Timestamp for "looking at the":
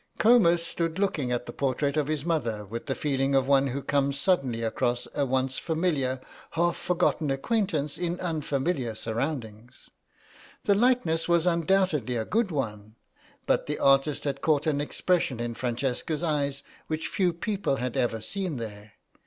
0.97-1.53